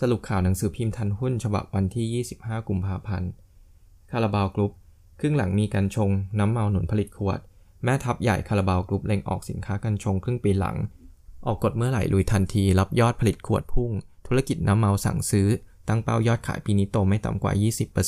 [0.00, 3.30] สรุปข่าวหนังสือพิมพ์ทันหุ้นฉบับวันที่ 25 กุมภาพันธ์
[4.10, 4.72] คาราบาวกรุ๊ป
[5.20, 7.38] ครึ่งหลังมีกัญชง น้ำเมาหนุนผลิตขวด
[7.84, 10.76] แม่ทัพใหญ่คาราบาวกรุ๊ปเล็งออกสินค้ากัญชงครึ่งปีหลัง
[11.46, 13.90] ออกกฎเมื่อไหร่ลุยทันที รับยอดผลิตขวดพุ่ง
[14.26, 15.48] ธุรกิจน้ำเมาสั่งซื้อ
[15.88, 17.52] ตั้งเป้ายอดขายปีนี้โตไม่ต่ำกว่า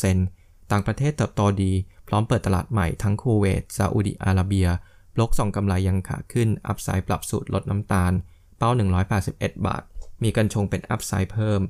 [0.08, 1.72] 20%ต่างประเทศเติบโตดี
[2.08, 4.68] พร้อมเปิดตลาดใหม่ทั้งคูเวตซาอุดิอาระเบีย
[5.18, 8.12] โบรกส่องกำไรยังขาขึ้น upside ปรับสูตรลดน้ำตาล
[8.58, 8.70] เป้า
[9.18, 9.82] 181 บาท
[10.22, 11.60] มีกัญชงเป็น upside เพิ่ม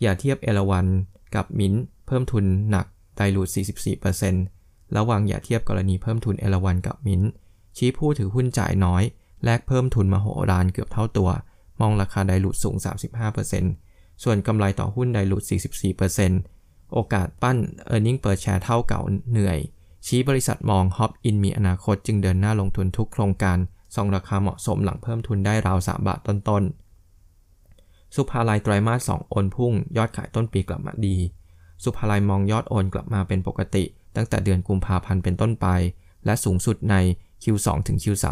[0.00, 0.86] อย่าเทียบเอราวัณ
[1.34, 1.74] กับมิ้น
[2.06, 3.48] เพิ่มทุนหนัก dilute
[4.22, 7.22] 44%ระวังอย่าเทียบกรณีเพิ่มทุนเอราวัณกับมิ้น
[7.76, 9.02] ชี้ผู้ถือหุ้นจ่ายน้อย
[9.44, 11.30] แลกเพิ่มทุนมโหฬารเกือบเท่าตัว
[11.80, 12.76] มองราคา dilute สูง
[13.50, 15.42] 35%ส่วนกำไรต่อหุ้น dilute
[16.18, 17.56] 44%โอกาสปั้น
[17.94, 19.00] e a r n i n g เปิดแชร์เท่าเก่า
[19.30, 19.58] เหนื่อย
[20.06, 23.58] ชี้บริษัทมอง Hop Inn มีอนาคตจึงเดินหน้าลงทุนทุกโครงการ
[23.94, 26.79] ส่องราคาเหมาะสมหลังเพิ่มทุนได้ราว 3 บาทต้นๆ
[28.14, 31.16] สุภาลัยไตรมาส 2 โอนพุ่ง ยอดขายต้นปีกลับมาดี
[31.84, 33.84] สุภาลัยมองยอดโอนกลับมาเป็นปกติ
[34.16, 35.66] ตั้งแต่เดือนกุมภาพันธ์เป็นต้นไป
[36.24, 36.96] และสูงสุดใน
[37.42, 38.26] Q2 ถึง Q3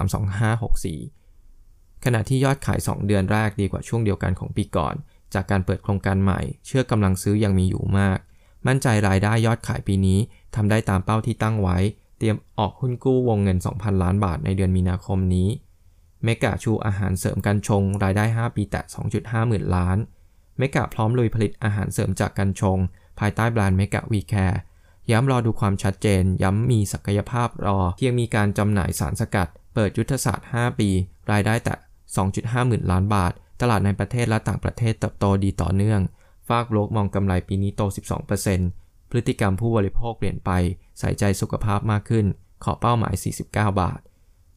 [1.18, 4.94] 2564 ขณะที่ยอดขาย 2 เดือนแรกดีกว่าช่วงเดียวกันของปีก่อน
[5.34, 8.18] จากการเปิดโครงการใหม่ เชื่อกำลังซื้อยังมีอยู่มาก
[8.66, 10.18] มั่นใจรายได้ยอดขายปีนี้
[10.54, 11.78] ทำได้ตามเป้าที่ตั้งไว้
[12.18, 15.48] เตรียมออกหุ้นกู้วงเงิน 2,000 ล้านบาทในเดือนมีนาคมนี้
[16.24, 18.82] เมกะชูอาหารเสริมกัญชง รายได้ 5 ปีแตะ
[19.14, 19.98] 2.5 หมื่นล้าน
[20.58, 22.78] เมกะพร้อมลุยผลิตอาหารเสริมจากกัญชง
[23.18, 24.60] ภายใต้แบรนด์ Mega We Care
[25.10, 30.88] ย้ำรอดูความชัดเจน ย้ำมีศักยภาพรอเพียงมีการจำหน่ายสารสกัด เปิดยุทธศาสตร์ 5 ปี
[31.30, 31.74] รายได้แตะ
[32.20, 36.00] 2.5 หมื่นล้านบาท ตลาดในประเทศและต่างประเทศเติบโตดีต่อเนื่อง
[36.48, 37.82] ฟากโบรกมองกำไรปีนี้โต
[38.46, 40.50] 12%พฤติกรรมผู้บริโภคเปลี่ยนไป
[40.98, 42.26] ใส่ใจสุขภาพมากขึ้น
[42.64, 44.00] เคาะเป้าหมาย 49 บาท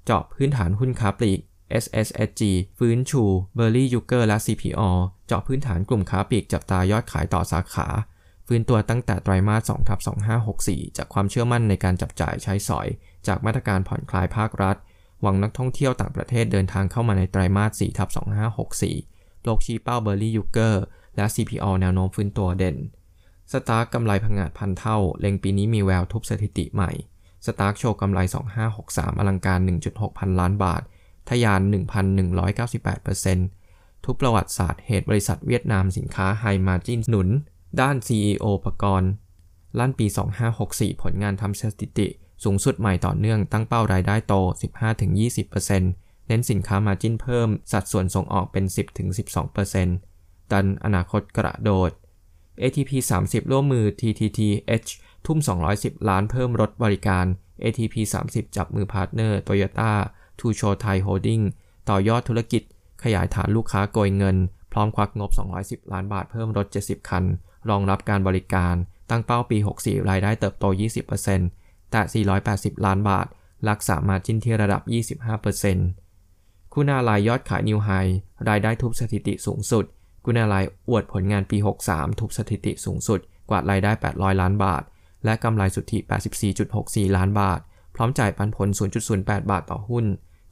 [0.05, 1.41] เจาะพื้นฐานหุ้นค้าปลีก
[1.83, 2.41] SSSG
[2.77, 3.23] ฟื้นชู
[3.55, 4.81] เบอร์ลี่ยุคเกอร์และ CPALL
[5.27, 7.87] เจาะพื้นฐานกลุ่มค้าปลีกจับตายอดขายต่อสาขา
[8.47, 9.99] ฟื้นตัวตั้งแต่ไตรมาส2ทับ
[10.47, 12.87] 2564 จากความเชื่อมั่นในการจับจ่ายใช้สอย
[13.27, 14.75] จากมาตรการผ่อนคลายภาครัฐ
[15.21, 18.09] หวังนักท่องเที่ยวต่างประเทศเดินทางเข้ามาในไตรมาส4ทับ
[18.77, 20.83] 2564 โบรกชี้เป้าเบอร์ลี่ยุคเกอร์
[21.15, 22.77] และ CPALL แนวโน้มฟื้นตัวเด่น
[23.51, 26.91] STARK กำไรผงาดพันเท่า เล็งปีนี้มีแววทุบสถิติใหม่
[27.45, 28.19] STARK โชว์กำไร
[28.69, 29.59] 2563 อลังการ
[29.89, 30.81] 1.6 พันล้านบาท
[31.29, 31.61] ทะยาน
[32.43, 37.29] 1,198%ทุบประวัติศาสตร์เหตุบริษัทเวียดนามสินค้า high margin หนุน
[37.81, 39.09] ด้าน CEO ประกรณ์
[39.79, 40.07] ลั่นปี
[40.53, 42.07] 2564 ผลงานทำสถิติ
[42.43, 44.33] สูงสุดใหม่ต่อเนื่องตั้งเป้ารายได้โต
[45.11, 48.65] 15-20%เน้นสินค้า margin เพิ่ม สัดส่วนส่งออกเป็น
[49.37, 51.91] 10-12%ดันอนาคตกระโดด
[52.61, 54.89] ATP 30 ร่วมมือ TTTH
[55.25, 55.39] ทุ่ม
[55.73, 57.25] 210 ล้านเพิ่มรถบริการ
[57.63, 57.95] ATP
[58.27, 61.41] 30 จับมือ partner Toyota Tsusho Thai Holdings
[61.89, 62.63] ต่อยอดธุรกิจ
[63.03, 64.37] ขยายฐานลูกค้าโกยเงิน
[64.71, 65.31] พร้อมควักงบ
[65.61, 67.23] 210 ล้านบาทเพิ่มรถ 70 คัน
[67.69, 68.75] รองรับการบริการ
[69.09, 70.65] ตั้งเป้าปี 64 รายได้เติบโต
[71.27, 73.27] 20%แตะ 480 ล้านบาท
[73.69, 74.81] รักษา margin ที่ระดับ
[75.97, 77.89] 25%คุณาลายยอดขายนิวไฮ
[78.49, 79.85] รายได้ทุบสถิติสูงสุด
[80.25, 83.19] คุณาลายอวดผลงานปี 63 ทุบสถิติสูงสุด
[83.49, 84.83] กวาดรายได้ 800 ล้านบาท
[85.25, 85.99] และกำไรสุทธิ
[86.57, 87.59] 84.64 ล้านบาท
[87.95, 88.67] พร้อมจ่ายปันผล
[89.09, 90.05] 0.08 บาทต่อหุ้น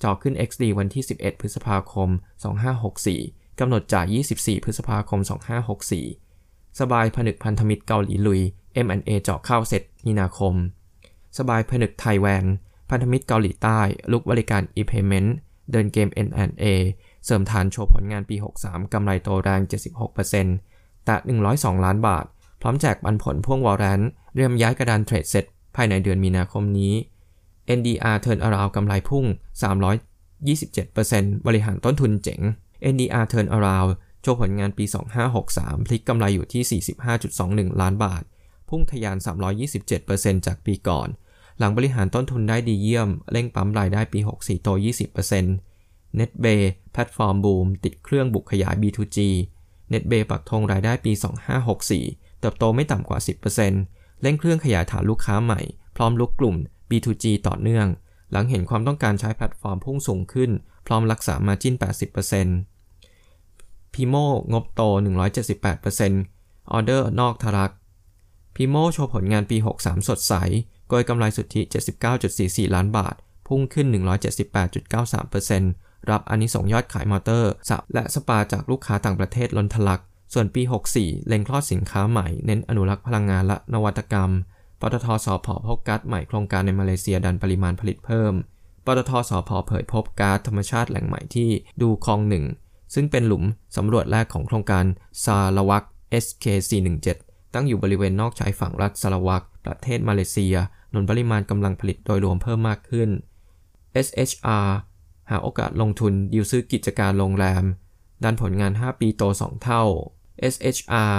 [0.03, 2.09] จอขึ้น XD วันที่ 11 พฤษภาคม
[2.83, 4.05] 2564 กำหนดจ่าย
[4.37, 5.19] 24 พฤษภาคม
[5.99, 8.41] 2564 สบายผนึกพันธมิตรเกาหลีลุย
[8.85, 10.53] M&A เจาะเข้าเสร็จมีนาคม
[11.37, 12.45] SABUY ผนึกไทยแวน
[12.89, 13.79] พันธมิตรเกาหลีใต้
[14.11, 15.29] ลุยบริการ e-payment
[15.71, 16.65] เดินเกม M&A
[17.25, 19.61] เสริมฐานโชว์ผลงานปี 63 กำไรโตแรง
[20.33, 21.15] 76%แตะ
[21.55, 22.25] 102 ล้านบาท
[22.61, 24.01] พร้อมแจกปันผลพ่วงวอร์แรนต์
[24.33, 25.45] เตรียมย้ายกระดานเทรดเสร็จ
[25.75, 26.93] ภายในเดือนมีนาคมนี้
[27.77, 29.25] NDR Turn Around กำไรพุ่ง
[30.15, 32.41] 327%บริหารต้นทุนเจ๋ง
[32.93, 33.91] NDR Turn Around
[34.21, 34.85] โชว์ผลงานปี
[35.35, 36.81] 2563 พลิกกำไรอยู่ที่
[37.27, 38.23] 45.21 ล้านบาท
[38.69, 39.17] พุ่งทะยาน
[39.81, 41.07] 327%จากปีก่อน
[41.59, 44.69] หลังบริหารต้นทุนได้ดีเยี่ยม เร่งปั๊มรายได้ปี 64 โต
[45.43, 46.61] 20% NetBay
[46.91, 49.17] แพลตฟอร์มบูม ติดเครื่องบุกขยาย B2G
[49.93, 51.11] NetBay ปักธงรายได้ปี
[51.77, 53.19] 2564 เติบโตไม่ต่ำกว่า
[53.69, 55.61] 10%เร่งเครื่องขยายฐานลูกค้าใหม่
[55.95, 56.55] พร้อมลุยกลุ่ม
[56.89, 57.87] B2G ต่อเนื่อง
[58.31, 60.51] หลังเห็นความต้องการใช้แพลตฟอร์มพุ่งสูงขึ้น
[60.87, 61.75] พร้อมรักษา margin
[62.99, 64.15] 80% PIMO
[64.53, 64.81] งบโต
[65.57, 67.73] 178%ออเดอร์นอกทะลัก
[68.55, 70.33] PIMO โชว์ผลงานปี 63 สดใส
[70.89, 71.61] โดยกำไรสุทธิ
[72.17, 73.15] 79.44 ล้านบาท
[73.47, 73.87] พุ่งขึ้น
[74.57, 80.01] 178.93%รับอานิสงส์ยอดขายมอเตอร์สระและสปาจากลูกค้าต่างประเทศล้นทะลัก
[80.33, 80.61] ส่วนปี
[80.95, 84.31] 64 เล็งคลอดสินค้าใหม่ เน้นอนุรักษ์พลังงานและนวัตกรรม
[84.81, 88.33] ปตท.สผ.พบก๊าซใหม่โครงการในมาเลเซียดันปริมาณผลิตเพิ่ม
[88.85, 91.49] ปตทสพเผยพบก๊าซธรรมชาติแหล่งใหม่ที่
[91.81, 92.45] ดูคลองหนึ่ง
[92.93, 93.43] ซึ่งเป็นหลุม
[93.77, 94.85] สำรวจแรกของโครงการ
[95.23, 95.85] ซาลวัก
[96.23, 97.07] SK417
[97.53, 100.55] ตั้งอยู่บริเวณนอกชายฝั่งรัฐสารวัก ประเทศมาเลเซีย
[100.91, 103.09] หนุนปริมาณกำลังผลิตโดยรวมเพิ่มมากขึ้น
[104.05, 104.67] SHR
[105.29, 107.63] หาโอกาสลงทุนดิวซื้อกิจการโรงแรม
[108.23, 109.83] ดันผลงาน 5 ปีโต 2 เท่า
[110.53, 111.15] SHR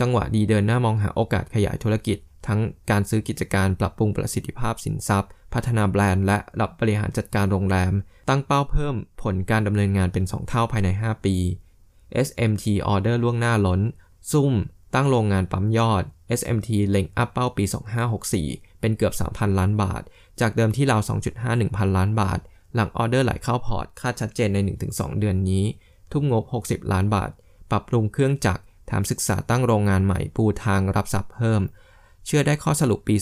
[0.00, 2.18] จังหวะดีเดินหน้ามองหาโอกาสขยายธุรกิจ
[2.48, 2.60] ทั้ง
[2.90, 7.92] การซื้อกิจการปรับปรุงประสิทธิภาพสินทรัพย์ พัฒนาแบรนด์และรับบริหารจัดการโรงแรม
[8.28, 11.36] ตั้งเป้าเพิ่มผลการดำเนินงานเป็น 2 เท่าภายใน 5 ปี
[12.26, 13.80] SMT ออเดอร์ล่วงหน้าล้น
[14.32, 14.54] ซุ่ม
[14.94, 16.04] ตั้งโรงงานปั๊มยอด
[16.38, 17.64] SMT เล็งอัพเป้าปี
[18.22, 20.02] 2564 เป็นเกือบ 3,000 ล้านบาท
[20.40, 21.00] จากเดิมที่ราว
[21.38, 22.38] 2.51 พันล้านบาท
[22.74, 24.58] หลังออเดอร์ไหลเข้าพอร์ต คาดชัดเจนใน
[24.88, 25.64] 1-2 เดือนนี้
[26.12, 27.30] ทุ่มงบ 60 ล้านบาท
[27.70, 31.62] ปรับปรุงเครื่องจักรแถมศึกษาตั้งโรงงานใหม่ปูทางรับทรัพย์เพิ่ม
[32.30, 33.16] เชื่อได้ข้อสรุปปี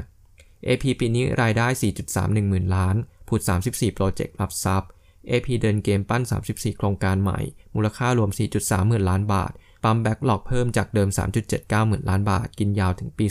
[0.00, 1.66] 2565 AP ปีนี้รายได้
[2.08, 2.96] 4.31หมื่นล้าน
[3.28, 4.90] ผุด 34 โปรเจกต์รับทรัพย์
[5.30, 7.40] AP เดินเกมปั้น 34 โครงการใหม่
[7.74, 11.08] มูลค่ารวม 4.3หมื่นล้านบาท ปั๊ม backlog เพิ่มจากเดิม
[11.48, 13.26] 3.79หมื่นล้านบาท กินยาวถึงปี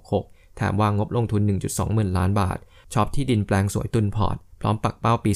[0.00, 2.58] 2566 แถมวางงบลงทุน 1.2หมื่นล้านบาท
[2.92, 5.32] ช็อปที่ดินแปลงสวยตุนพอร์ต พร้อมปักเป้าปี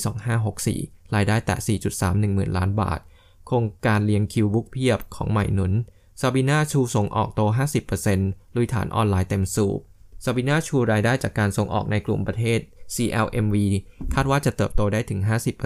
[0.55, 3.01] 2564 รายได้แตะ 4.31หมื่นล้านบาท
[3.47, 5.73] โครงการเรียงคิว book เพียบของใหม่หนุน
[6.21, 7.41] ซาบิน่าชูส่งออกโต
[7.99, 9.81] 50%ลุยฐานออนไลน์เต็มสูบ
[10.25, 12.61] ซาบิน่าชูรายได้จากการส่งออกในกลุ่มประเทศ
[12.95, 13.57] CLMV
[14.15, 15.21] คาดว่าจะเติบโตได้ถึง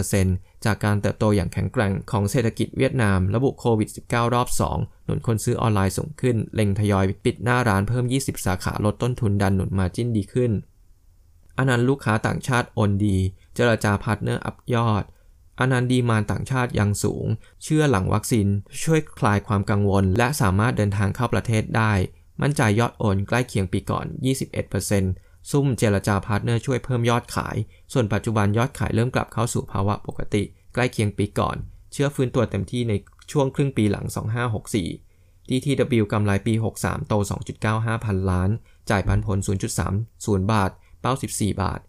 [0.09, 10.51] 50%จากการเติบโตอย่างแข็งแกร่งของเศรษฐกิจเวียดนาม ระบุโควิด -19 รอบ 2 หนุนคนซื้อออนไลน์สูงขึ้น เล็งทยอยปิดหน้าร้านเพิ่ม 20 สาขาลดต้นทุนดันหนุน margin ดีขึ้น
[11.57, 13.17] อนันดาลูกค้าต่างชาติโอนดี
[13.55, 15.03] เจรจา partner อัพยอด
[15.61, 17.25] อนันดา demand ต่างชาติยังสูง
[17.63, 18.47] เชื่อหลังวัคซีน
[18.83, 21.93] ช่วยคลายความกังวล และสามารถเดินทางเข้าประเทศได้
[22.41, 24.05] มั่นใจยอดโอนใกล้เคียงปีก่อน
[24.77, 27.55] 21%ซุ่มเจรจา partner ช่วยเพิ่มยอดขาย
[27.93, 30.43] ส่วนปัจจุบันยอดขายเริ่มกลับเข้าสู่ภาวะปกติ
[30.73, 31.55] ใกล้เคียงปีก่อน
[31.91, 32.93] เชื่อฟื้นตัวเต็มที่ใน
[33.31, 34.05] ช่วงครึ่งปีหลัง
[34.77, 37.13] 2564 DTW กำไรปี 63 โต
[37.59, 38.49] 2.95 พันล้าน
[38.89, 39.37] จ่ายปันผล
[39.95, 40.71] 0.30 บาท
[41.01, 41.79] เป้า 14 บาท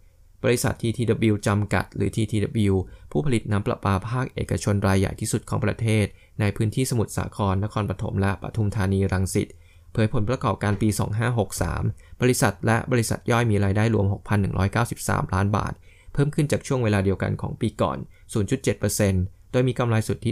[0.43, 2.73] บริษัท TTW จำกัด หรือ TTW
[3.11, 6.05] ผู้ผลิตน้ำประปาภาคเอกชนรายใหญ่ที่สุดของประเทศ
[6.39, 9.47] ในพื้นที่สมุทรสาคร นครปฐมและปทุมธานีรังสิต
[9.93, 10.89] เผยผลประกอบการปี
[11.55, 14.05] 2563 บริษัทและบริษัทย่อยมีรายได้รวม
[14.69, 15.73] 6,193 ล้านบาท
[16.13, 17.97] เพิ่มขึ้นจากช่วงเวลาเดียวกันของปีก่อน
[18.75, 20.31] 0.7%โดยมีกำไรสุทธิ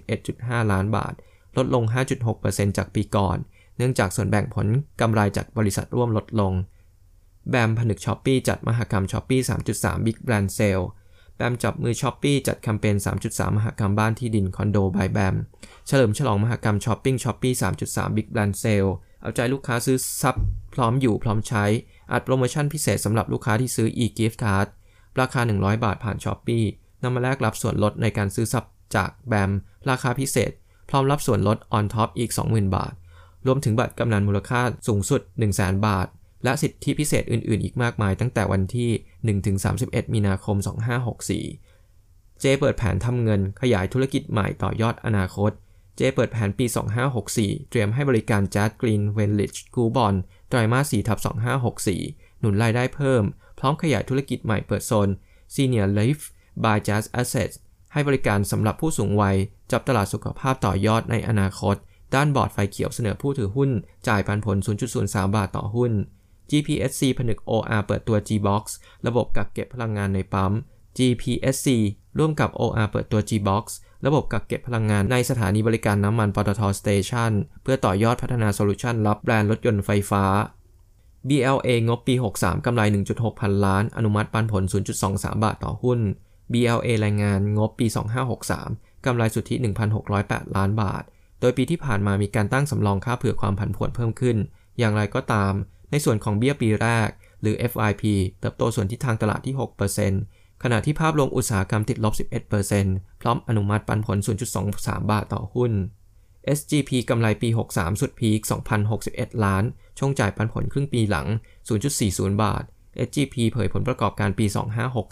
[0.00, 1.14] 2,951.5 ล้านบาท
[1.56, 1.84] ลดลง
[2.30, 3.36] 5.6%จากปีก่อน
[3.76, 4.66] เนื่องจากส่วนแบ่งผล
[5.00, 6.52] กำไรจากบริษัทร่วมลดลง
[7.50, 9.40] BAM ผนึก Shopee จัดมหกรรม Shopee
[9.72, 10.84] 3.3 Big Brand Sale
[11.36, 12.96] BAM จับมือ Shopee จัดแคมเปญ
[13.26, 15.34] 3.3 มหกรรมบ้านที่ดินคอนโด by BAM
[15.86, 17.52] เฉลิมฉลองมหกรรมช้อปปิ้ง Shopee
[17.84, 18.90] 3.3 Big Brand Sale
[19.20, 20.36] เอาใจลูกค้าซื้อทรัพย์
[20.74, 21.64] พร้อมอยู่พร้อมใช้
[22.12, 24.66] อัดโปรโมชั่นพิเศษสำหรับลูกค้าที่ซื้อ e-gift card
[25.20, 26.64] ราคา 100 บาทผ่าน Shopee
[27.02, 28.64] นำมาแลกรับส่วนลดในการซื้อทรัพย์
[28.96, 29.50] จาก BAM
[29.90, 30.52] ราคาพิเศษ
[30.88, 32.92] พร้อมรับส่วนลด on top อีก 20,000 บาท
[33.46, 35.20] รวมถึงบัตรกำนัลมูลค่าสูงสุด
[35.52, 36.06] 100,000บาท
[36.44, 38.90] และสิทธิพิเศษอื่นๆ อีกมากมาย ตั้งแต่วันที่
[39.52, 40.56] 1-31 มีนาคม
[41.68, 45.52] 2564 J เปิดแผนทำเงินขยายธุรกิจใหม่ต่อยอดอนาคต
[45.96, 46.66] J เปิดแผนปี
[47.18, 50.14] 2564 เตรียมให้บริการ Jazz Green Village กูบอล
[50.48, 51.18] ไตรมาส4ทับ
[51.78, 53.22] 2564 หนุนรายได้เพิ่ม
[53.58, 55.08] พร้อมขยายธุรกิจใหม่เปิดโซน
[55.54, 56.24] Senior Life
[56.64, 57.54] by JAS Asset
[57.92, 59.36] ให้บริการสำหรับผู้สูงวัย
[59.72, 61.76] จับตลาดสุขภาพต่อยอดในอนาคต
[62.14, 63.70] ด้านบอร์ดไฟเขียวเสนอผู้ถือหุ้น
[64.08, 64.56] จ่ายปันผล
[64.96, 65.92] 0.03 บาทต่อหุ้น
[66.50, 68.64] GPSC ผนึก OR เปิดตัว G-Box
[69.06, 70.52] ระบบกักเก็บพลังงานในปั๊ม
[70.98, 71.68] GPSC
[72.18, 73.64] ร่วมกับ OR เปิดตัว G-Box
[74.06, 77.32] ระบบกักเก็บพลังงานในสถานีบริการน้ำมันปตทสเตชัน
[77.62, 80.24] เพื่อต่อยอดพัฒนาโซลูชันรับแบรนด์รถยนต์ไฟฟ้า
[81.28, 82.82] BLA งบปี 63 กำไร
[83.12, 84.62] 1.6 พันล้าน อนุมัติปันผล
[85.04, 86.00] 0.23 บาทต่อหุ้น
[86.52, 87.86] BLA รายงานงบปี
[88.46, 89.54] 2563 กำไรสุทธิ
[90.06, 91.02] 1,608 ล้านบาท
[91.40, 94.36] โดยปีที่ผ่านมามีการตั้งสำรองค่าเผื่อความผันผวนเพิ่มขึ้น
[94.78, 95.52] อย่างไรก็ตาม
[95.92, 97.08] ในส่วนของเบี้ยปีแรก
[97.40, 98.02] หรือ FIP
[98.40, 99.54] เติบโตส่วนที่ทางตลาดที่
[100.08, 102.14] 6%ขณะที่ภาพรวมอุตสาหกรรมติดลบ
[102.68, 104.18] 11%พร้อมอนุมัติปันผล
[104.64, 105.72] 0.23 บาทต่อหุ้น
[106.58, 108.40] SGP กำไรปี 63 สุดพีค
[108.92, 109.64] 2,061 ล้าน
[109.98, 111.26] ช่วงจ่ายปันผลครึ่งปีหลัง
[111.84, 112.62] 0.40 บาท
[113.06, 114.46] SGP เผยผลประกอบการปี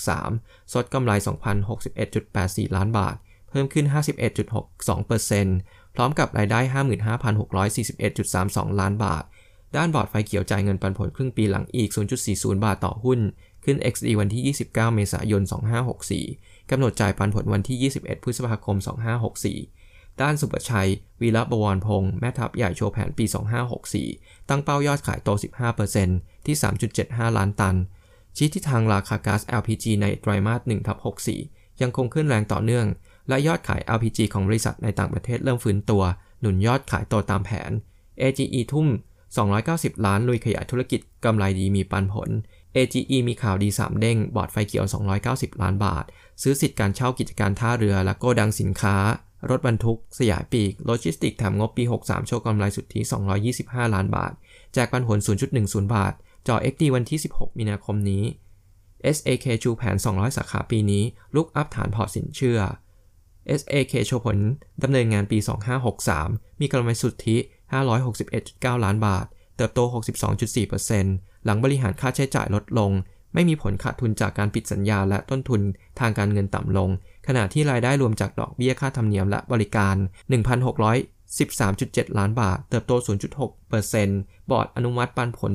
[0.02, 1.12] 2563 สดกำไร
[1.94, 3.16] 2,061.84 ล้านบาท
[3.50, 3.86] เพิ่มขึ้น
[4.90, 6.60] 51.62%พร้อมกับรายได้
[8.70, 9.24] 55,641.32 ล้านบาท
[9.76, 11.90] ด้านบอร์ดไฟเขียวจ่ายเงินปันผลครึ่งปีหลังอีก
[12.26, 13.20] 0.40 บาทต่อหุ้น
[13.64, 15.42] ขึ้น XD วันที่ 29 เมษายน
[16.06, 18.76] 2564 กำหนดจ่ายปันผลวันที่ 21 พฤษภาคม
[19.48, 20.90] 2564 ด้านสุประชัย
[21.22, 23.24] วีระบวรพงศ์แม่ทัพใหญ่โชว์แผนปี
[23.86, 25.28] 2564 ตั้งเป้ายอดขายโต
[25.88, 26.56] 15%ที่
[26.96, 27.76] 3.75 ล้านตัน
[28.36, 30.98] ชี้ทิศทางราคาก๊าซ LPG ในไตรมาส1ทับ
[31.38, 32.86] 64 ยังคงขึ้นแรงต่อเนื่อง
[33.28, 36.02] และยอดขาย LPG ของบริษัทในต่างประเทศเริ่มฟื้นตัว
[36.40, 37.70] หนุนยอดขายโตตามแผน
[38.20, 38.86] AGE ทุ่ม
[39.38, 42.30] 290 ล้านลุยขยายธุรกิจกำไรดีมีปันผล
[42.76, 44.86] AGE มีข่าวดี 3 เด้ง บอร์ดไฟเขียว
[45.24, 46.04] 290 ล้านบาท
[46.42, 48.96] ซื้อสิทธิ์การเช่ากิจการท่าเรือ และโกดังสินค้า
[49.50, 53.00] รถบรรทุก สยายปีก โลจิสติกส์แถมงบปี 63 โชว์กำไรสุทธิ
[53.48, 54.32] 225 ล้านบาท
[54.74, 55.18] แจกปันผล
[55.56, 56.12] 0.10 บาท
[56.46, 58.24] จ่อ XD วันที่ 16 มีนาคมนี้
[59.16, 62.60] SAK ชูแผน 200 สาขาปีนี้ รุกอัพฐานพอร์ตสินเชื่อ
[63.60, 64.38] SAK โชว์ผล
[64.82, 65.38] ดำเนินงานปี
[65.98, 67.36] 2563 มีกำไรสุทธิ
[68.14, 69.80] 561.9 ล้านบาท เติบโต
[70.62, 72.90] 62.4%หลังบริหารค่าใช้จ่ายลดลง
[73.34, 75.60] ไม่มีผลขาดทุนจากการปิดสัญญาและต้นทุน
[76.00, 76.90] ทางการเงินต่ำลง
[77.26, 79.94] ขณะที่รายได้รวมจากดอกเบี้ยค่าธรรมเนียมและบริการ
[80.86, 82.92] 1,613.7 ล้านบาท เติบโต
[83.56, 85.50] 0.6%บอร์ดอนุมัติปันผล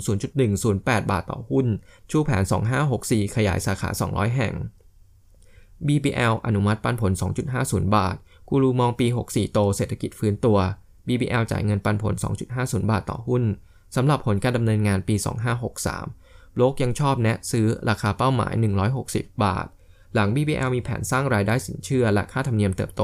[0.53, 1.67] 0.108 บาทต่อหุ้น
[2.10, 2.43] ชูแผน
[2.89, 4.53] 2564 ขยายสาขา 200 แห่ง
[5.88, 7.12] BBL อนุมัติปันผล
[7.53, 8.15] 2.50 บาท
[8.50, 10.60] กูรูมองปี 64 โต เศรษฐกิจฟื้นตัว
[11.07, 12.13] BBL จ่ายเงินปันผล
[12.51, 13.43] 2.50 บาทต่อหุ้น
[13.95, 15.15] สำหรับผลการดำเนินงานปี
[15.85, 18.53] 2563 โลกยังชอบแนะซื้อราคาเป้าหมาย
[18.97, 19.67] 160 บาท
[20.13, 23.01] หลัง BBL มีแผนสร้างรายได้สินเชื่อ และค่าธรรมเนียมเติบโต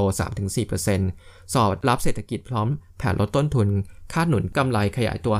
[0.76, 2.68] 3-4%สอดรับเศรษฐกิจพร้อม
[2.98, 3.68] แผนลดต้นทุน
[4.12, 5.34] คาดหนุนกำไรขยายตัว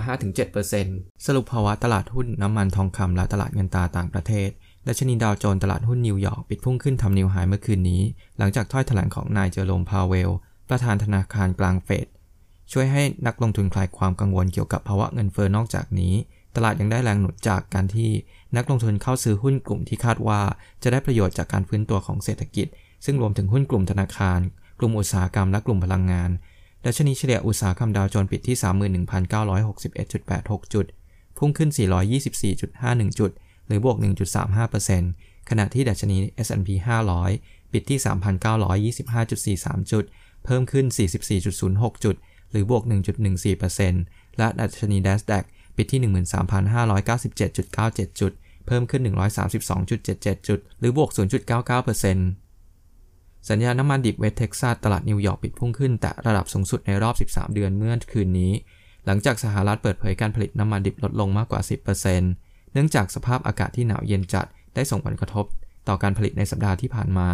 [0.61, 4.49] 5-7%สรุปภาวะตลาดหุ้นน้ำมันทองคำและตลาดเงินตราต่างประเทศ
[4.87, 8.03] ดัชนีดาวโจนส์ตลาดหุ้นนิวยอร์กปิดพุ่งขึ้นทำนิวไฮเมื่อคืนนี้
[8.39, 10.31] หลังจากถ้อยแถลงของนายเจอโรมพาเวล
[10.69, 12.07] ประธานธนาคารกลางเฟด
[12.73, 16.15] ช่วยให้นักลงทุนคลายความกังวลเกี่ยวกับภาวะเงินเฟอ้อนอกจากนี้
[16.57, 18.11] ตลาดยังได้แรงหนุนจากการที่
[18.57, 20.41] นักลงทุนเข้าซื้อหุ้นกลุ่มที่คาดว่า
[20.83, 22.67] จะได้ประโยชน์จากการฟื้นตัวของเศรษฐกิจ
[23.05, 24.41] ซึ่งรวมถึงหุ้นกลุ่มธนาคาร
[24.79, 26.31] กลุ่มอุตสาหกรรมและกลุ่มพลังงาน
[26.85, 28.57] ดัชนีเฉลี่ยอุตสาหกรรมดาวโจนส์ปิดที่
[29.05, 30.87] 31,961.86 จุด
[31.39, 31.71] พุ่งขึ้น
[32.45, 33.31] 424.51 จุด
[33.67, 33.97] หรือบวก
[34.73, 36.69] 1.35%ขณะที่ดัชนี S&P
[37.25, 37.99] 500 ปิดที่
[39.61, 40.05] 3,925.43 จุด
[40.45, 40.87] เพิ่มขึ้น
[41.45, 42.17] 44.06 จุด
[42.53, 42.83] หรือบวก
[43.61, 45.45] 1.14%และดัชนี NASDAQ
[45.77, 46.01] ปิดที่
[48.11, 48.33] 13,597.97 จุด
[48.67, 49.03] เพิ่มขึ้น
[49.75, 51.19] 132.77 จุด หรือบวก 0.99%
[53.49, 58.53] สัญญาน้ำมันดิบเวสเท็กซัสตลาดนิวยอร์กปิดพุ่งขึ้น แตะระดับสูงสุดในรอบ 13 เดือนเมื่อคืนนี้
[59.07, 61.61] หลังจากสหรัฐเปิดเผยการผลิตน้ำมันดิบลดลงมากกว่า
[62.17, 65.45] 10%เนื่องจากสภาพอากาศที่หนาวเย็นจัดได้ส่งผลกระทบ
[65.89, 67.29] ต่อการผลิตในสัปดาห์ที่ผ่านมา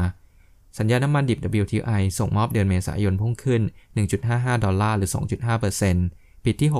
[0.78, 3.62] สัญญาน้ำมันดิบ WTI ส่งมอบเดือนเมษายนพุ่งขึ้น
[4.12, 5.10] 1.55 ดอลลาร์หรือ
[5.76, 6.70] 2.5%ปิดที่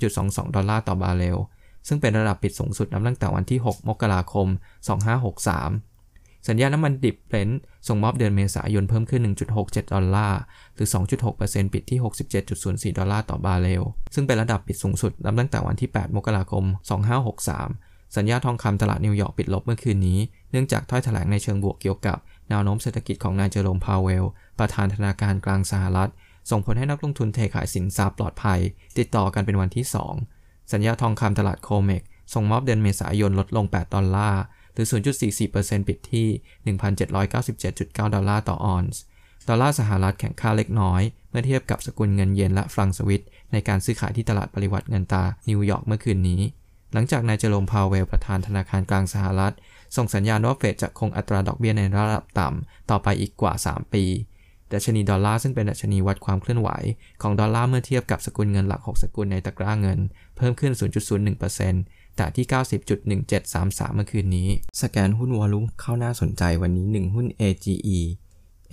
[0.00, 1.38] 63.22 ดอลลาร์ต่อบาร์เรล
[1.88, 4.46] ซึ่งเป็นระดับปิดสูงสุดนับตั้งแต่วันที่ 6 มกราคม
[5.68, 9.22] 2563 สัญญาน้ำมันดิบเบรนท์ส่งมอบเดือนเมษายนเพิ่มขึ้น
[9.56, 10.40] 1.67 ดอลลาร์
[10.74, 10.88] หรือ
[11.30, 11.98] 2.6%ปิดที่
[12.92, 13.82] 67.04 ดอลลาร์ต่อบาร์เรล
[14.14, 16.64] ซึ่งเป็นระดับปิดสูงสุดนับตั้งแต่วันที่ 8 มกราคม
[17.60, 20.18] 2563สัญญาทองคำตลาดนิวยอร์กปิดลบเมื่อคืนนี้
[20.50, 24.24] เนื่องจากถ้อยแถลงในเชิงบวกเกี่ยวกับ แนวโน้มเศรษฐกิจของนายเจอโรมพาวเวล
[24.58, 26.10] ประธานธนาคารกลางสหรัฐ
[26.50, 28.60] ส่งผลให้นักลงทุนเทขายสินทรัพย์ปลอดภัย
[28.98, 29.86] ติดต่อกันเป็นวันที่
[30.28, 32.02] 2 สัญญาทองคำตลาดโคเมกซ์
[32.34, 34.86] ส่งมอบเดือนเมษายนลดลง 8 ดอลลาร์ หรือ
[35.36, 36.28] 0.44%ปิดที่
[37.30, 39.00] 1,797.9 ดอลลาร์ต่อออนซ์
[39.48, 46.40] ดอลลาร์สหรัฐแข็งค่าเล็กน้อย เมื่อเทียบกับสกุลเงินเยนและฟรังก์สวิสในการซื้อขายที่ตลาดปริวรรตเงินตรา นิวยอร์กเมื่อคืนนี้
[46.92, 49.54] หลังจากนายเจอโรมพาวเวลประธานธนาคารกลางสหรัฐ
[49.96, 54.04] ส่งสัญญาณว่าเฟดจะคงอัตราดอกเบี้ยในระดับต่ำต่อไปอีกกว่า 3 ปี
[54.72, 56.70] ดัชนีดอลลาร์ซึ่งเป็นดัชนีวัดความเคลื่อนไหว
[57.22, 59.98] ของดอลลาร์เมื่อเทียบกับสกุลเงินหลัก 6 สกุลในตะกร้าเงิน
[60.36, 60.72] เพิ่มขึ้น
[61.44, 62.46] 0.01%แตะที่
[63.20, 64.48] 90.1733 เมื่อคืนนี้
[64.82, 68.00] สแกนหุ้น volume เข้าน่าสนใจวันนี้ 1 หุ้น AGE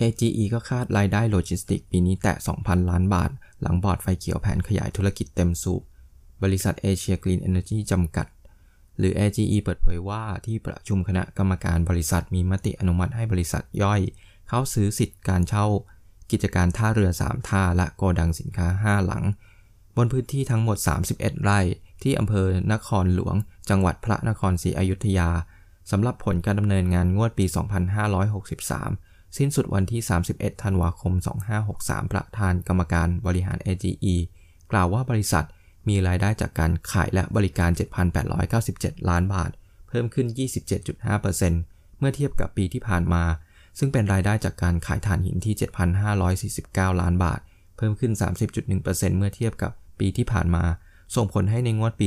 [0.00, 3.30] AGE ก็คาดรายได้โลจิสติกส์ปีนี้แตะ 2,000 ล้านบาท
[3.62, 5.82] หลังบอร์ดไฟเขียวแผนขยายธุรกิจเต็มสูบ
[6.42, 8.26] บริษัทเอเชียกรีนเอเนอร์จีจำกัด
[9.02, 14.00] หรือ AGE เปิดเผยว่าที่ประชุมคณะกรรมการบริษัทมีมติอนุมัติให้บริษัทย่อย
[14.48, 15.66] เข้าซื้อสิทธิ์การเช่า
[16.30, 19.24] กิจการท่าเรือ 3 ท่าและโกดังสินค้า 5 หลัง
[19.96, 20.76] บนพื้นที่ทั้งหมด
[21.10, 21.60] 31 ไร่
[22.02, 23.36] ที่อำเภอนครหลวง
[23.70, 25.30] จังหวัดพระนครศรีอยุธยา
[25.90, 27.44] สำหรับผลการดำเนินงานงวดปี
[28.20, 30.00] 2563 สิ้นสุดวันที่
[30.32, 31.12] 31 ธันวาคม
[31.62, 34.14] 2563 ประธานกรรมการบริหาร AGE
[34.72, 35.46] กล่าวว่าบริษัท
[35.88, 37.70] มีรายได้จากการขายและบริการ
[38.40, 39.50] 7,897 ล้านบาท
[39.88, 40.26] เพิ่มขึ้น
[40.92, 43.24] 27.5%เมื่อเทียบกับปีที่ผ่านมา
[43.78, 45.54] ซึ่งเป็นรายได้จากการขายถ่านหินที่
[46.28, 47.40] 7,549 ล้านบาท
[47.76, 48.12] เพิ่มขึ้น
[48.60, 50.64] 30.1%เมื่อเทียบกับปีที่ผ่านมา
[51.16, 52.06] ส่งผลให้ในงวดปี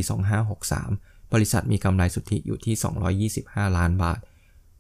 [0.65, 2.75] 2563 บริษัทมีกำไรสุทธิอยู่ที่
[3.32, 4.20] 225 ล้านบาท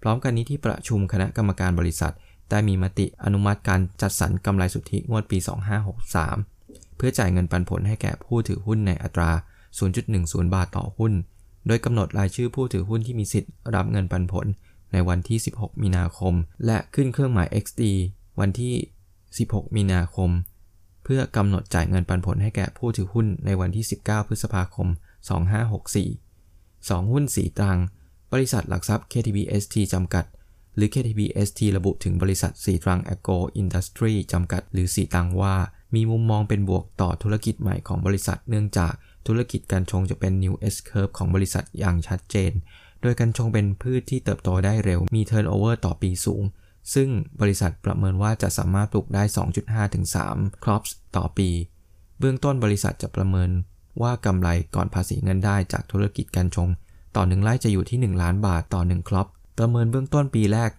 [0.01, 2.13] พร้อมกันนี้ที่ประชุมคณะกรรมการบริษัท
[2.49, 5.37] ได้มีมติอนุมัติการจัดสรรกำไรสุทธิงวดปี
[6.01, 6.54] 2563
[6.97, 9.31] เพื่อจ่ายเงินปันผลให้แก่ผู้ถือหุ้นในอัตรา
[9.91, 11.13] 0.10 บาทต่อหุ้น
[11.67, 14.45] โดยกำหนดรายชื่อผู้ถือหุ้นที่มีสิทธิ์รับเงินปันผล
[14.93, 16.33] ในวันที่ 16 มีนาคม
[16.65, 17.81] และขึ้นเครื่องหมาย XD
[18.39, 18.73] วันที่
[19.25, 20.29] 16 มีนาคม
[21.03, 24.87] เพื่อกำหนดจ่ายเงินปันผลให้แก่ผู้ถือหุ้นในวันที่ 19 พฤษภาคม
[26.09, 27.77] 2564 2 หุ้นสีตรัง
[28.33, 30.25] บริษัทหลักทรัพย์ KTBST จำกัด
[30.75, 35.55] หรือ KTBST ระบุถึงบริษัทสีตรัง Agro Industry จำกัด หรือสีตรังว่า
[35.95, 38.93] มีมุมมองเป็นบวกต่อธุรกิจใหม่ของบริษัท เนื่องจาก
[39.27, 42.51] ธุรกิจการชงจะเป็น New S Curve ของบริษัทอย่างชัดเจน
[43.01, 46.43] โดยการชงเป็นพืชที่เติบโตได้เร็ว มี Turnover ต่อปีสูง
[46.93, 47.09] ซึ่ง
[47.41, 49.23] บริษัทประเมินว่าจะสามารถปลูกได้
[49.59, 51.49] 2.5ถึง3 crops ต่อปี
[52.19, 53.51] เบื้องต้นบริษัทจะประเมิน
[54.01, 56.69] ว่ากำไรก่อนภาษีเงินได้จากธุรกิจการชง
[57.15, 60.71] ต่อ1ไร่จะอยู่ที่ 1 ล้านบาทต่อ1ครอปประเมินเบื้องต้นปีแรก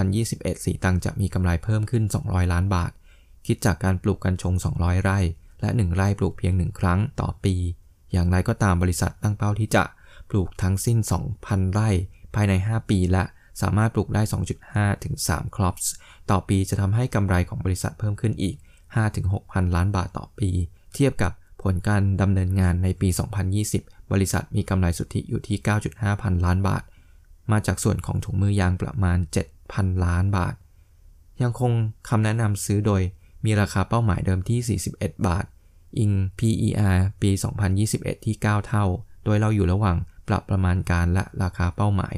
[0.00, 2.90] 2021 สีตังจะมีกำไรเพิ่มขึ้น 200 ล้านบาท
[3.46, 5.18] คิดจากการปลูกกัญชง 200 ไร่
[5.60, 7.54] และ 1 ไร่ปลูกเพียง 1 ครั้งต่อปี
[8.12, 9.84] อย่างไรก็ตามบริษัทตั้งเป้าที่จะ
[10.30, 10.98] ปลูกทั้งสิ้น
[11.36, 11.88] 2,000 ไร่
[12.34, 13.24] ภายใน 5 ปีและ
[13.62, 14.22] สามารถปลูกได้
[14.62, 15.92] 2.5 ถึง 3 ครอปส์
[16.30, 18.56] ต่อปีจะทำให้กำไรของบริษัทเพิ่มขึ้นอีก
[18.86, 20.50] 5 ถึง 6,000 ล้านบาทต่อปี
[20.94, 21.32] เทียบกับ
[21.62, 23.08] ผลการดำเนินงานในปี
[23.60, 25.56] 2020 บริษัทมีกำไรสุทธิอยู่ที่
[25.90, 26.82] 9.5 พันล้านบาท
[27.52, 29.18] มาจากส่วนของถุงมือยางประมาณ
[29.60, 30.54] 7,000 ล้านบาท
[31.42, 31.72] ยังคง
[32.08, 33.02] คำแนะนำซื้อโดย
[33.44, 35.44] มีราคาเป้าหมายเดิมที่ 41 บาท
[35.98, 37.30] อิง PER ปี
[37.78, 38.84] 2021 ที่ 9 เท่า
[39.24, 39.96] โดยเราอยู่ระหว่าง
[40.28, 42.14] ปรับประมาณการและราคาเป้าหมาย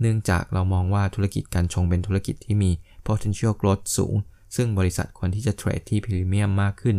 [0.00, 2.70] เนื่องจากเรามองว่าธุรกิจการชงเป็นธุรกิจที่มี
[3.06, 4.14] potential growth สูง
[4.56, 6.96] ซึ่งบริษัทควรที่จะเทรดที่พรีเมียมมากขึ้น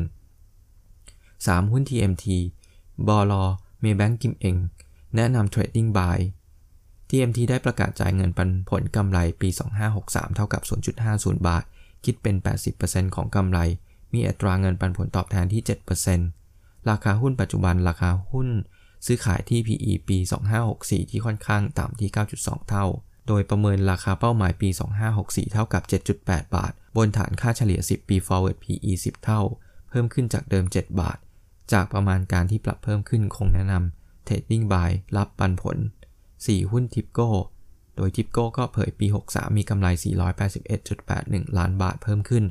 [0.85, 1.71] 3.
[1.71, 2.25] หุ้น TMT
[3.07, 3.33] บล
[3.81, 4.55] เมแบงกิมเอง
[5.15, 6.19] แนะนำ Trading Buy
[7.09, 9.49] TMT ได้ประกาศจ่ายเงินปันผลกำไรปี
[9.91, 10.61] 2563 เท่ากับ
[11.05, 11.63] 0.50 บาท
[12.07, 12.35] คิดเป็น
[12.75, 13.59] 80%ของกำไร
[14.13, 15.61] มีอัตราเงินปันผลตอบแทนที่
[16.25, 18.49] 7%ราคาหุ้นปัจจุบันราคาหุ้น
[19.05, 20.17] ซื้อขายที่ PE ปี
[20.65, 22.09] 2564 ที่ค่อนข้างต่ำที่
[22.39, 22.85] 9.2 เท่า
[23.27, 24.69] โดยประเมินราคาเป้าหมายปี
[25.11, 25.83] 2564 เท่ากับ
[26.17, 29.41] 7.8 บาท บนฐานค่าเฉลี่ย 10 ปี forward PE 10 เท่า
[29.89, 31.17] เพิ่มขึ้นจากเดิม 7 บาท
[31.71, 35.77] จากประมาณการที่ปรับเพิ่มขึ้นคงแนะนำ Trading Buy รับปันผล
[36.25, 37.31] 4 หุ้นทิปโก้
[37.97, 39.87] โดยทิปโก้ก็เผยปี 63 มีกำไร
[40.71, 42.43] 481.81 ล้านบาทเพิ่มขึ้น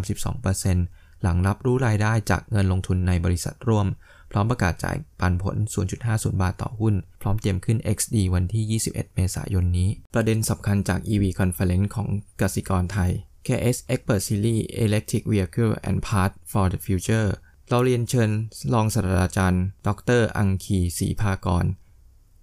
[0.00, 3.86] 132%หลังรับรู้รายได้จากเงินลงทุนในบริษัทร่วม
[4.30, 5.56] พร้อมประกาศจ่ายปันผล
[5.98, 12.08] 0.50 บาทต่อหุ้น พร้อมเตรียมขึ้น XD วันที่ 21 เมษายนนี้ ประเด็นสำคัญจาก EV Conference ของ
[12.40, 13.10] กสิกรไทย
[13.46, 17.28] KS Expert Series Electric Vehicle and Part for the Future
[17.68, 18.30] เราเรียนเชิญ
[18.74, 19.88] รองศาสตราจารย์ ด
[20.20, 21.64] ร อังคีศรีภากร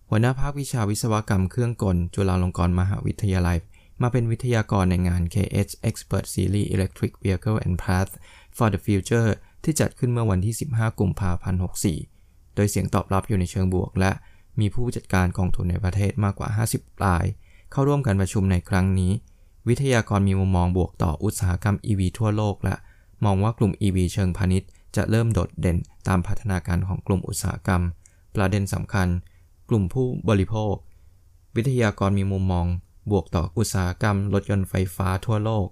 [0.10, 3.58] หัวหน้าภาควิชาวิศวกรรมเครื่องกล จุฬาลงกรณ์มหาวิทยาลัย
[4.02, 8.12] มาเป็นวิทยากรในงาน KH Expert Series Electric Vehicle and Path
[8.58, 9.30] for the Future
[9.63, 11.60] ที่จัดขึ้นเมื่อวันที่ 15 กุมภาพันธ์
[12.08, 14.12] 64 โดยเสียงตอบรับอยู่ในเชิงบวก และ
[14.60, 17.26] มีผู้จัดการกองทุนในประเทศมากกว่า 50 ราย
[17.72, 19.12] เข้าร่วมการประชุมในครั้งนี้
[19.67, 22.76] วิทยากรมีมุมมองบวกต่ออุตสาหกรรม EV ทั่วโลก และ
[23.26, 27.82] มองว่ากลุ่ม EV เชิงพาณิชย์ จะเริ่มโดดเด่นตามพัฒนาการของกลุ่มอุตสาหกรรม
[28.36, 29.08] ประเด็นสำคัญ
[29.70, 30.74] กลุ่มผู้บริโภค
[31.56, 32.68] วิทยากรมีมุมมอง
[33.12, 35.66] บวกต่ออุตสาหกรรมรถยนต์ไฟฟ้าทั่วโลก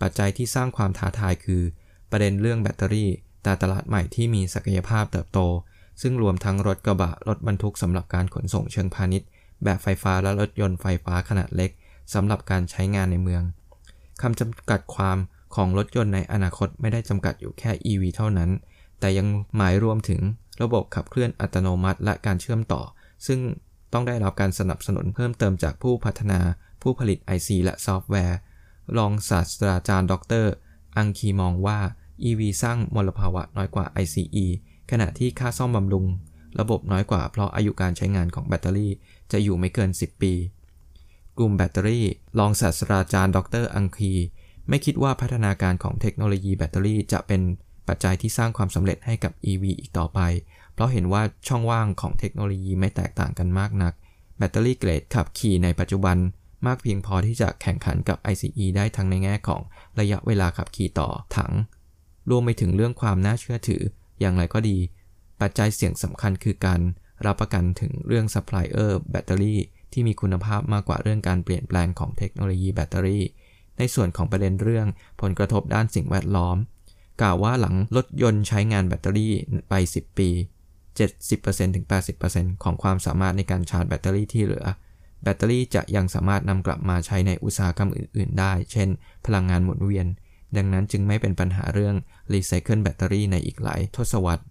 [0.00, 1.62] ปัจจัยที่สร้างความท้าทายคือ
[2.10, 3.10] ประเด็นเรื่องแบตเตอรี่
[3.42, 5.40] แต่ตลาดใหม่ที่มีศักยภาพเติบโต
[6.02, 9.28] ซึ่งรวมทั้งรถกระบะรถบรรทุกสำหรับการขนส่งเชิงพาณิชย์
[9.64, 11.70] แบบไฟฟ้าและรถยนต์ไฟฟ้าขนาดเล็ก
[12.14, 13.42] สำหรับการใช้งานในเมือง
[14.22, 15.18] คำจำกัดความ
[15.54, 18.50] ของรถยนต์ในอนาคตไม่ได้จำกัดอยู่แค่ EV เท่านั้น
[19.00, 20.20] แต่ยังหมายรวมถึง
[20.62, 22.82] ระบบขับเคลื่อนอัตโนมัติ และการเชื่อมต่อ
[23.26, 23.40] ซึ่ง
[23.92, 26.40] ต้องได้รับการสนับสนุนเพิ่มเติมจากผู้พัฒนา
[26.82, 28.38] ผู้ผลิต IC และซอฟต์แวร์
[28.98, 30.46] รองศาสตราจารย์ ดร
[30.96, 31.78] อังคีมองว่า
[32.28, 34.46] EV สร้างมลภาวะน้อยกว่า ICE
[34.90, 36.06] ขณะที่ค่าซ่อมบำรุง
[36.60, 38.92] ระบบน้อยกว่าเพราะอายุการใช้งานของแบตเตอรี่
[39.32, 40.34] จะอยู่ไม่เกิน 10 ปี
[41.38, 42.04] กลุ่มแบตเตอรี่
[42.38, 44.12] รองศาสตราจารย์ ดร อังคี
[44.68, 47.40] ไม่คิดว่าพัฒนาการของเทคโนโลยีแบตเตอรี่จะเป็น
[47.88, 50.20] ปัจจัยที่สร้างความสำเร็จให้กับ EV อีกต่อไป
[50.80, 53.92] เราเห็นว่าช่องว่างของเทคโนโลยีไม่แตกต่างกันมากนัก
[54.38, 56.16] แบตเตอรี่เกรดขับขี่ในปัจจุบัน
[56.66, 59.60] มากเพียงพอที่จะแข่งขันกับ ICE ได้ทั้งในแง่ของ
[60.00, 61.52] ระยะเวลาขับขี่ต่อถัง
[62.30, 63.82] รวมไปถึงเรื่องความน่าเชื่อถือ
[64.20, 64.78] อย่างไรก็ดี
[65.40, 66.80] ปัจจัยเสี่ยงสำคัญคือการ
[67.26, 69.60] รับประกันถึงเรื่องซัพพลายเออร์แบตเตอรี่
[69.92, 73.24] ที่มีคุณภาพมากกว่าเรื่องการเปลี่ยนแปลงของเทคโนโลยีแบตเตอรี่
[73.78, 74.86] ในส่วนของประเด็นเรื่อง
[75.20, 76.56] ผลกระทบด้านสิ่งแวดล้อม
[77.20, 79.32] กล่าวว่าหลังรถยนต์ใช้งานแบตเตอรี่
[79.68, 80.30] ไป 10 ปี
[80.98, 84.64] 70-80%ของความสามารถในการชาร์จแบตเตอรี่ที่เหลือ
[85.22, 88.88] แบตเตอรี่จะยังสามารถนำกลับมาใช้ในอุตสาหกรรมอื่น ๆ ได้ เช่น
[89.26, 90.06] พลังงานหมุนเวียน
[90.56, 91.94] ดังนั้นจึงไม่เป็นปัญหาเรื่อง
[92.32, 94.44] รีไซเคิลแบตเตอรี่ในอีกหลายทศวรรษ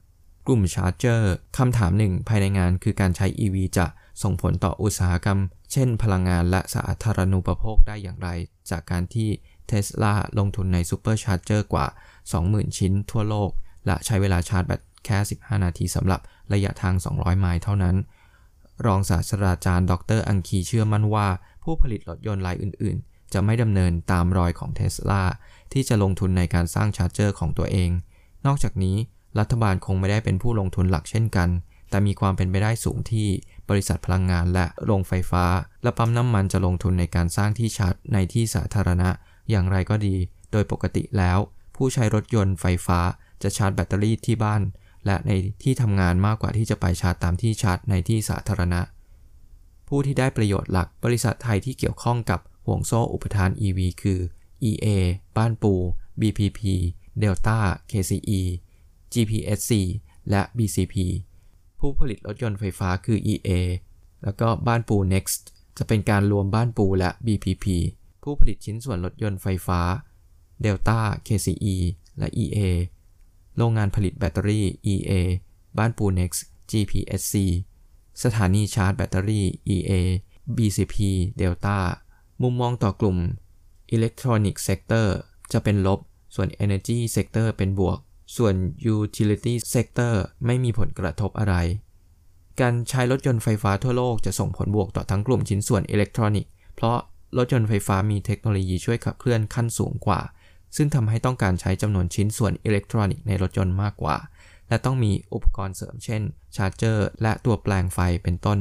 [0.47, 3.86] กลุ่ม charger คำถามหนึ่งภายในงานคือการใช้ EV จะ
[4.23, 5.39] ส่งผลต่ออุตสาหกรรม
[5.71, 8.30] เช่น พลังงานและสาธารณูปโภคได้อย่างไร
[8.69, 9.30] จากการที่
[9.67, 11.88] เทสลาลงทุนใน supercharger กว่า
[12.32, 13.52] 20,000 ชิ้นทั่วโลก
[13.86, 16.20] และใช้เวลาชาร์จแบต แค่ 15 นาทีสำหรับ
[16.54, 17.96] ระยะทาง 200 ไมล์เท่านั้น
[18.86, 21.28] รองศาสตราจารย์ ดรอังคีเชื่อมั่นว่า
[21.64, 25.24] ผู้ผลิตรถยนต์รายอื่น ๆ จะไม่ดำเนินตามรอยของเทสลา
[25.74, 27.90] ที่จะลงทุนในการสร้าง charger ของตัวเอง
[28.46, 28.98] นอกจากนี้
[29.40, 31.50] รัฐบาลคงไม่ได้เป็นผู้ลงทุนหลักเช่นกัน
[31.90, 33.28] แต่มีความเป็นไปได้สูงที่
[33.70, 35.46] บริษัทพลังงานและโรงไฟฟ้า
[35.84, 39.10] และปั๊มน้ำมันจะลงทุนในการสร้างที่ชาร์จในที่สาธารณะ
[39.50, 40.16] อย่างไรก็ดี
[40.52, 41.40] โดยปกติแล้ว
[41.76, 43.00] ผู้ใช้รถยนต์ไฟฟ้า
[43.44, 44.62] จะชาร์จแบตเตอรี่ที่บ้าน
[45.06, 45.32] และใน
[45.64, 48.82] ที่ทำงานมากกว่าที่จะไปชาร์จตามที่ชาร์จในที่สาธารณะ
[49.88, 54.20] ผู้ที่ได้ประโยชน์หลักบริษัทไทยที่เกี่ยวข้องกับห่วงโซ่อุปทาน EV คือ
[54.70, 54.88] EA
[55.38, 55.74] บ้านปู
[56.22, 56.60] BPP
[57.22, 57.60] Delta
[57.92, 58.42] KCE
[59.14, 59.72] GPSC
[60.30, 60.96] และ BCP
[61.80, 63.50] ผู้ผลิตรถยนต์ไฟฟ้าคือ EA
[64.24, 65.44] แล้วก็บ้านปู Next
[65.78, 67.66] จะเป็นการรวมบ้านปูและ BPP
[68.24, 69.82] ผู้ผลิตชิ้นส่วนรถยนต์ไฟฟ้า
[70.66, 71.76] Delta KCE
[72.18, 72.60] และ EA
[73.60, 75.12] โรงงานผลิตแบตเตอรี่ EA
[75.78, 76.39] บ้านปู Next
[76.72, 77.36] GPSC
[78.24, 79.45] สถานีชาร์จแบตเตอรี่
[79.76, 79.93] EA
[80.56, 80.95] BCP
[81.41, 81.80] Delta
[82.41, 83.17] มุมมองต่อกลุ่ม
[83.95, 85.08] Electronic Sector
[85.52, 86.00] จะเป็นลบ
[86.36, 87.98] ส่วน Energy Sector เป็นบวก
[88.38, 88.56] ส่วน
[88.95, 90.13] Utility Sector
[90.45, 91.56] ไม่มีผลกระทบอะไร
[92.62, 96.98] การใช้รถยนต์ไฟฟ้าทั่วโลกจะส่งผลบวกต่อทั้งกลุ่มชิ้นส่วนอิเล็กทรอนิกส์ เพราะ
[97.38, 100.22] รถยนต์ไฟฟ้ามีเทคโนโลยีช่วยขับเคลื่อนขั้นสูงกว่า
[100.75, 104.17] ซึ่งทำให้ต้องการใช้จำนวนชิ้นส่วนอิเล็กทรอนิกส์ในรถยนต์มากกว่า
[104.69, 106.21] และต้องมีอุปกรณ์เสริมเช่น
[106.56, 108.60] charger และตัวแปลงไฟเป็นต้น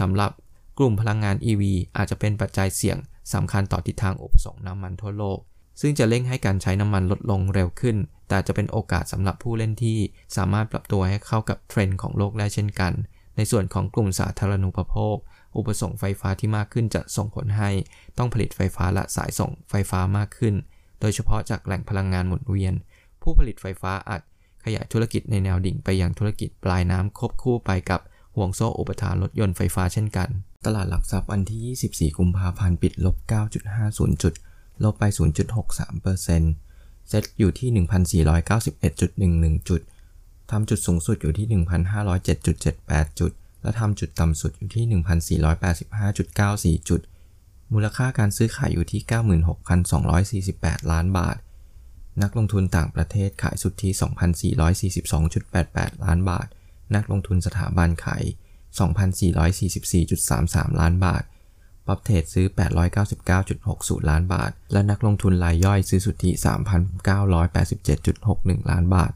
[0.00, 0.30] สำหรับ
[0.78, 1.62] กลุ่มพลังงาน EV
[1.96, 2.98] อาจจะเป็นปัจจัยเสี่ยง
[3.34, 5.38] สำคัญต่อทิศทางอุปสงค์น้ำมันทั่วโลก
[5.80, 7.96] ซึ่งจะเร่งให้การใช้น้ำมันลดลงเร็วขึ้น
[8.28, 9.98] แต่จะเป็นโอกาสสำหรับผู้เล่นที่
[10.36, 12.92] สามารถปรับตัวให้เข้ากับเทรนด์ของโลกได้เช่นกัน
[13.36, 15.16] ในส่วนของกลุ่มสาธารณูปโภค
[15.56, 17.70] อุปสงค์ไฟฟ้าที่มากขึ้นจะส่งผลให้
[18.18, 20.54] ต้องผลิตไฟฟ้าและสายส่งไฟฟ้ามากขึ้น
[21.00, 22.74] โดยเฉพาะจากแหล่งพลังงานหมุนเวียน
[23.22, 24.22] ผู้ผลิตไฟฟ้าอาจ
[24.64, 28.00] ขยายธุรกิจในแนวดิ่งไปยังธุรกิจปลายน้ำควบคู่ไปกับ
[28.36, 30.28] ห่วงโซ่อุปทานรถยนต์ไฟฟ้าเช่นกัน
[30.66, 33.16] ตลาดหลักทรัพย์วันที่ 24 กุมภาพันธ์ปิดลบ
[33.70, 34.34] 9.50 จุด
[34.84, 35.04] ลบไป
[35.86, 37.86] 0.63%เซ็ตอยู่ที่
[39.56, 39.80] 1,491.11 จุด
[40.50, 41.46] ทำจุดสูงสุดอยู่ที่
[42.28, 43.32] 1,507.78 จุด
[43.62, 44.84] และทำจุดต่ำสุดอยู่ที่
[46.80, 47.00] 1,485.94 จุด
[47.72, 49.00] มูลค่าการซื้อขายอยู่ที่
[50.56, 51.36] 96,248 ล้านบาท
[52.22, 53.88] นักลงทุนต่างประเทศขายสุทธิ
[54.96, 56.46] 2,442.88 ล้านบาท
[56.94, 58.24] นักลงทุนสถาบันขาย
[59.50, 61.22] 2,444.33 ล้านบาท
[61.86, 62.46] ป๊อปเทรดซื้อ
[63.08, 66.30] 899.60 ล้านบาท และนักลงทุนรายย่อยซื้อสุทธิ
[67.50, 69.12] 3,987.61 ล้านบาท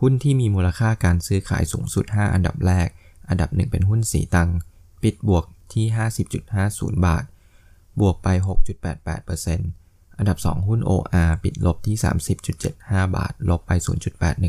[0.00, 2.88] หุ้นที่มีมูลค่าการซื้อขายสูงสุด 5 อันดับแรก
[3.28, 4.50] อันดับ 1 เป็นหุ้นสีตัง
[5.02, 5.86] ปิดบวกที่
[6.46, 7.24] 50.50 บาท
[8.00, 8.28] บวกไป
[9.02, 11.96] 6.88%อันดับ 2 หุ้น OR ปิดลบที่
[12.56, 13.72] 30.75 บาท ลบไป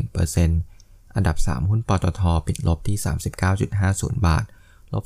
[0.00, 2.96] 0.81%อันดับ 3 หุ้นปตท ปิดลบที่
[3.58, 4.44] 39.50 บาท
[4.94, 5.04] ลบ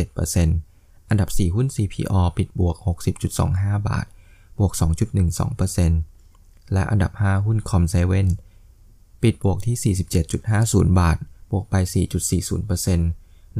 [0.00, 2.76] 2.47%อันดับ 4 หุ้น CPO ปิดบวก
[3.32, 4.06] 60.25 บาท
[4.58, 4.72] บวก
[5.52, 8.26] 2.12%และอันดับ 5 หุ้น Com7
[9.22, 9.94] ปิดบวกที่
[10.42, 11.16] 47.50 บาท
[11.50, 11.74] บวกไป
[12.48, 12.98] 4.40%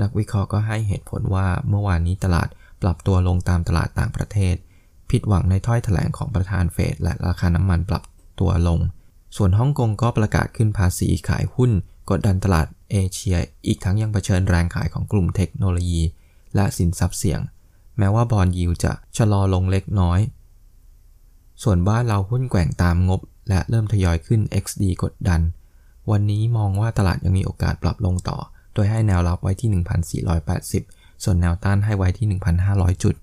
[0.00, 2.48] นักวิเคราะห์ก็ให้เหตุผลว่าเมื่อวานนี้ตลาด
[2.82, 4.56] ปรับตัวลงตามตลาดต่างประเทศ
[5.10, 8.02] ผิดหวังในถ้อยแถลงของประธานเฟดและราคาน้ำมันปรับ
[8.40, 8.80] ตัวลง
[9.36, 11.70] ส่วนฮ่องกงก็ประกาศขึ้นภาษีขายหุ้น
[12.10, 16.02] กดดันตลาดเอเชีย อีกทั้งยังเผชิญแรงขายของกลุ่มเทคโนโลยี
[16.54, 17.40] และสินทรัพย์เสี่ยง
[17.98, 20.20] แม้ว่าบอลยิวจะชะลอลงเล็กน้อย
[21.62, 25.40] ส่วนบ้านเราหุ้นแกว่งตามงบ และเริ่มทยอยขึ้น XD กดดัน
[26.10, 28.38] วันนี้มองว่าตลาดยังมีโอกาสปรับลงต่อ
[28.74, 29.70] โดยให้แนวรับไว้ที่
[30.22, 32.26] 1,480 ส่วนแนวต้านให้ไว้ที่
[32.64, 33.14] 1,500 จุด